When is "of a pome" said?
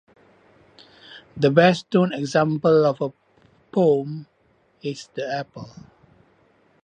2.87-4.25